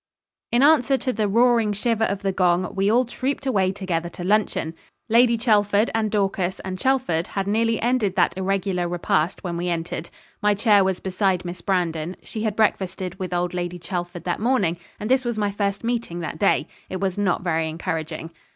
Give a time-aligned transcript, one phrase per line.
[0.51, 4.23] In answer to 'the roaring shiver of the gong' we all trooped away together to
[4.23, 4.73] luncheon.
[5.09, 10.09] Lady Chelford and Dorcas and Chelford had nearly ended that irregular repast when we entered.
[10.41, 14.77] My chair was beside Miss Brandon; she had breakfasted with old Lady Chelford that morning,
[14.99, 16.67] and this was my first meeting that day.
[16.89, 18.31] It was not very encouraging.